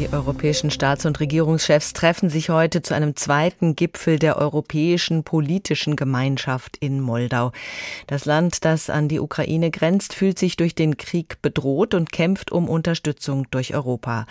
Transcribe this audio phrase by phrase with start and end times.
[0.00, 5.94] Die europäischen Staats- und Regierungschefs treffen sich heute zu einem zweiten Gipfel der europäischen politischen
[5.94, 7.52] Gemeinschaft in Moldau.
[8.06, 12.50] Das Land, das an die Ukraine grenzt, fühlt sich durch den Krieg bedroht und kämpft
[12.50, 14.24] um Unterstützung durch Europa.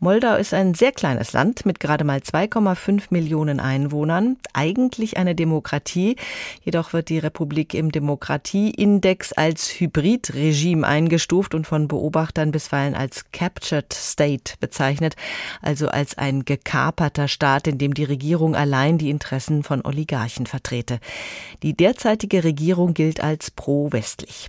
[0.00, 6.16] Moldau ist ein sehr kleines Land mit gerade mal 2,5 Millionen Einwohnern, eigentlich eine Demokratie,
[6.64, 13.92] jedoch wird die Republik im Demokratieindex als Hybridregime eingestuft und von Beobachtern bisweilen als Captured
[13.92, 15.16] State bezeichnet bezeichnet,
[15.60, 20.98] also als ein gekaperter Staat, in dem die Regierung allein die Interessen von Oligarchen vertrete.
[21.62, 24.48] Die derzeitige Regierung gilt als pro-westlich.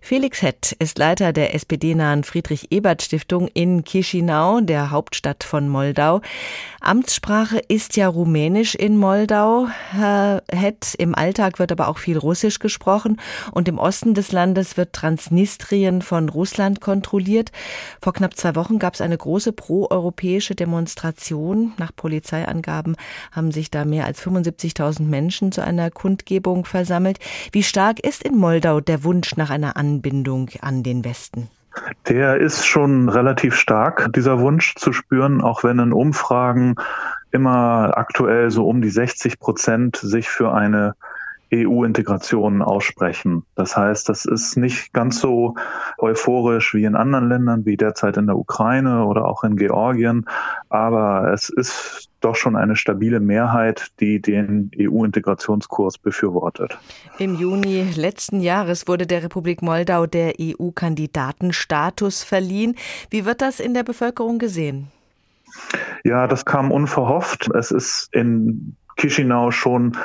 [0.00, 6.20] Felix Hett ist Leiter der SPD-nahen Friedrich-Ebert-Stiftung in Chisinau, der Hauptstadt von Moldau.
[6.80, 9.68] Amtssprache ist ja Rumänisch in Moldau.
[9.90, 13.20] Herr Hett, im Alltag wird aber auch viel Russisch gesprochen
[13.52, 17.52] und im Osten des Landes wird Transnistrien von Russland kontrolliert.
[18.00, 21.72] Vor knapp zwei Wochen gab es eine große pro europäische Demonstration.
[21.78, 22.96] Nach Polizeiangaben
[23.32, 27.18] haben sich da mehr als 75.000 Menschen zu einer Kundgebung versammelt.
[27.52, 31.48] Wie stark ist in Moldau der Wunsch nach einer Anbindung an den Westen?
[32.08, 36.76] Der ist schon relativ stark, dieser Wunsch zu spüren, auch wenn in Umfragen
[37.30, 40.94] immer aktuell so um die 60 Prozent sich für eine
[41.54, 43.44] EU-Integration aussprechen.
[43.54, 45.54] Das heißt, das ist nicht ganz so
[45.98, 50.26] euphorisch wie in anderen Ländern, wie derzeit in der Ukraine oder auch in Georgien,
[50.68, 56.78] aber es ist doch schon eine stabile Mehrheit, die den EU-Integrationskurs befürwortet.
[57.18, 62.76] Im Juni letzten Jahres wurde der Republik Moldau der EU-Kandidatenstatus verliehen.
[63.10, 64.88] Wie wird das in der Bevölkerung gesehen?
[66.04, 67.50] Ja, das kam unverhofft.
[67.54, 69.96] Es ist in Chisinau schon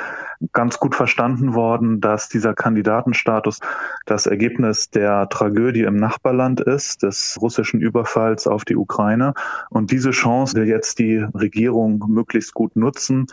[0.52, 3.60] ganz gut verstanden worden, dass dieser Kandidatenstatus
[4.06, 9.34] das Ergebnis der Tragödie im Nachbarland ist, des russischen Überfalls auf die Ukraine.
[9.70, 13.26] Und diese Chance will jetzt die Regierung möglichst gut nutzen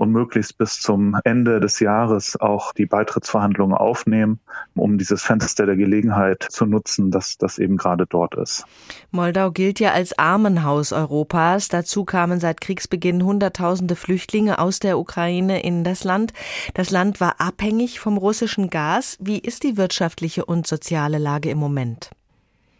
[0.00, 4.40] und möglichst bis zum Ende des Jahres auch die Beitrittsverhandlungen aufnehmen,
[4.74, 8.64] um dieses Fenster der Gelegenheit zu nutzen, dass das eben gerade dort ist.
[9.10, 11.68] Moldau gilt ja als Armenhaus Europas.
[11.68, 16.32] Dazu kamen seit Kriegsbeginn Hunderttausende Flüchtlinge aus der Ukraine in das Land.
[16.72, 19.18] Das Land war abhängig vom russischen Gas.
[19.20, 22.10] Wie ist die wirtschaftliche und soziale Lage im Moment?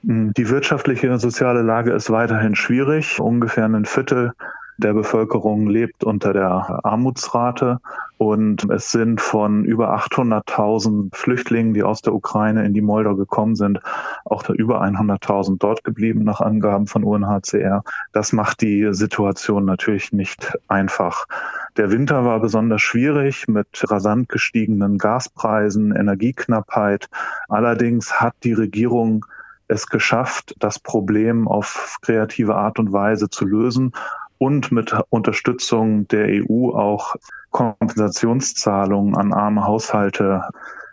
[0.03, 3.21] Die wirtschaftliche und soziale Lage ist weiterhin schwierig.
[3.21, 4.33] Ungefähr ein Viertel
[4.81, 7.81] der Bevölkerung lebt unter der Armutsrate
[8.19, 13.57] und es sind von über 800.000 Flüchtlingen, die aus der Ukraine in die Moldau gekommen
[13.57, 13.81] sind,
[14.25, 17.83] auch über 100.000 dort geblieben nach Angaben von UNHCR.
[18.13, 21.27] Das macht die Situation natürlich nicht einfach.
[21.77, 27.09] Der Winter war besonders schwierig mit rasant gestiegenen Gaspreisen, Energieknappheit.
[27.49, 29.25] Allerdings hat die Regierung
[29.69, 33.93] es geschafft, das Problem auf kreative Art und Weise zu lösen
[34.41, 37.17] und mit Unterstützung der EU auch
[37.51, 40.45] Kompensationszahlungen an arme Haushalte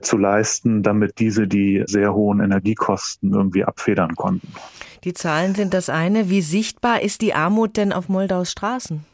[0.02, 4.52] zu leisten, damit diese die sehr hohen Energiekosten irgendwie abfedern konnten.
[5.06, 6.30] Die Zahlen sind das eine.
[6.30, 9.06] Wie sichtbar ist die Armut denn auf Moldaus Straßen?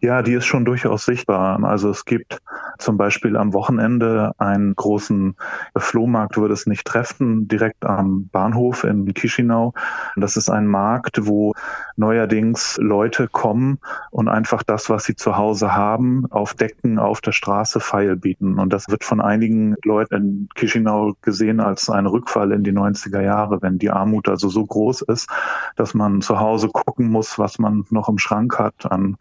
[0.00, 1.62] Ja, die ist schon durchaus sichtbar.
[1.64, 2.40] Also es gibt
[2.78, 5.36] zum Beispiel am Wochenende einen großen
[5.76, 9.74] Flohmarkt, würde es nicht treffen, direkt am Bahnhof in Chisinau.
[10.16, 11.54] Das ist ein Markt, wo
[11.96, 13.78] neuerdings Leute kommen
[14.10, 18.58] und einfach das, was sie zu Hause haben, auf Decken auf der Straße feil bieten.
[18.58, 23.20] Und das wird von einigen Leuten in Chisinau gesehen als ein Rückfall in die 90er
[23.20, 25.28] Jahre, wenn die Armut also so groß ist,
[25.76, 29.16] dass man zu Hause gucken muss, was man noch im Schrank hat an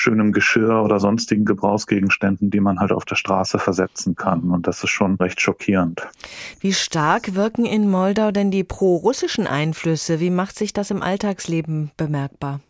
[0.00, 4.50] schönem Geschirr oder sonstigen Gebrauchsgegenständen, die man halt auf der Straße versetzen kann.
[4.50, 6.08] Und das ist schon recht schockierend.
[6.60, 10.18] Wie stark wirken in Moldau denn die pro-russischen Einflüsse?
[10.18, 12.60] Wie macht sich das im Alltagsleben bemerkbar?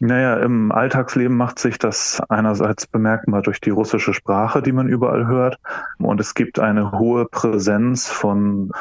[0.00, 5.26] Naja, im Alltagsleben macht sich das einerseits bemerkbar durch die russische Sprache, die man überall
[5.26, 5.58] hört.
[5.98, 8.72] Und es gibt eine hohe Präsenz von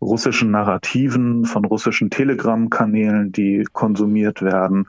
[0.00, 4.88] russischen Narrativen, von russischen Telegram-Kanälen, die konsumiert werden.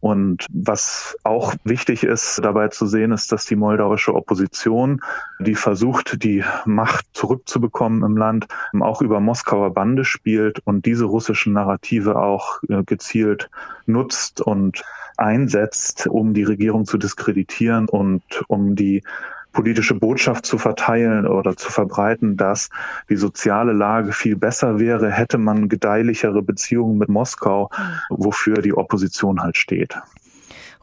[0.00, 5.02] Und was auch wichtig ist dabei zu sehen, ist, dass die moldauische Opposition,
[5.38, 8.46] die versucht, die Macht zurückzubekommen im Land,
[8.80, 13.50] auch über Moskauer Bande spielt und diese russischen Narrative auch äh, gezielt
[13.86, 14.82] nutzt und
[15.18, 19.02] einsetzt, um die Regierung zu diskreditieren und um die
[19.52, 22.70] politische Botschaft zu verteilen oder zu verbreiten, dass
[23.08, 27.70] die soziale Lage viel besser wäre, hätte man gedeihlichere Beziehungen mit Moskau,
[28.08, 29.96] wofür die Opposition halt steht.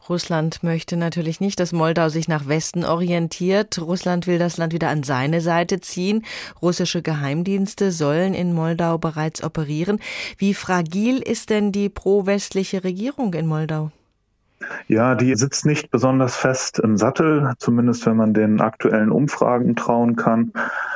[0.08, 3.78] Russland möchte natürlich nicht, dass Moldau sich nach Westen orientiert.
[3.78, 6.24] Russland will das Land wieder an seine Seite ziehen.
[6.62, 10.00] Russische Geheimdienste sollen in Moldau bereits operieren.
[10.38, 13.90] Wie fragil ist denn die pro-westliche Regierung in Moldau?
[14.86, 20.16] Ja, die sitzt nicht besonders fest im Sattel, zumindest wenn man den aktuellen Umfragen trauen
[20.16, 20.52] kann.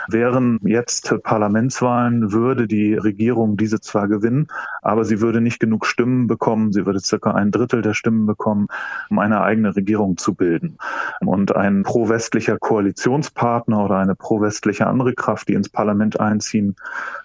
[0.08, 4.48] Wären jetzt Parlamentswahlen, würde die Regierung diese zwar gewinnen,
[4.82, 6.72] aber sie würde nicht genug Stimmen bekommen.
[6.72, 8.66] Sie würde circa ein Drittel der Stimmen bekommen,
[9.10, 10.78] um eine eigene Regierung zu bilden.
[11.20, 16.76] Und ein pro-westlicher Koalitionspartner oder eine pro-westliche andere Kraft, die ins Parlament einziehen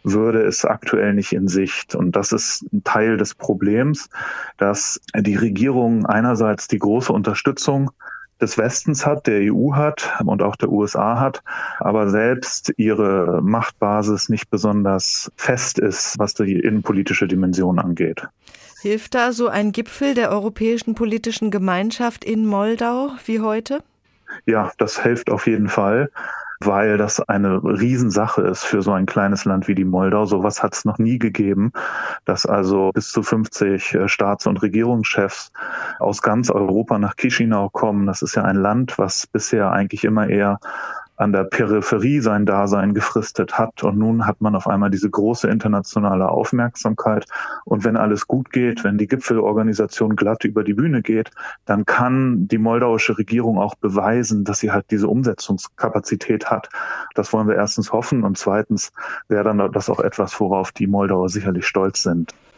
[0.04, 1.96] würde, ist aktuell nicht in Sicht.
[1.96, 4.10] Und das ist ein Teil des Problems,
[4.58, 7.92] dass die Regierung einerseits die große Unterstützung
[8.42, 11.42] des Westens hat, der EU hat und auch der USA hat,
[11.80, 18.28] aber selbst ihre Machtbasis nicht besonders fest ist, was die innenpolitische Dimension angeht.
[18.82, 23.82] Hilft da so ein Gipfel der Europäischen Politischen Gemeinschaft in Moldau wie heute?
[24.46, 26.12] Ja, das hilft auf jeden Fall
[26.60, 30.26] weil das eine Riesensache ist für so ein kleines Land wie die Moldau.
[30.26, 31.72] Sowas hat es noch nie gegeben,
[32.26, 35.52] dass also bis zu 50 äh, Staats- und Regierungschefs
[36.00, 38.08] aus ganz Europa nach Chisinau kommen.
[38.08, 40.60] Das ist ja ein Land, was bisher eigentlich immer eher
[41.18, 43.84] an der Peripherie sein Dasein gefristet hat.
[43.84, 47.26] Und nun hat man auf einmal diese große internationale Aufmerksamkeit.
[47.66, 51.32] Und wenn alles gut geht, wenn die Gipfelorganisation glatt über die Bühne geht,
[51.66, 56.70] dann kann die moldauische Regierung auch beweisen, dass sie halt diese Umsetzungskapazität hat.
[57.16, 58.24] Das wollen wir erstens hoffen.
[58.24, 58.94] Und zweitens
[59.28, 62.34] wäre dann das auch etwas, worauf die Moldauer sicherlich stolz sind.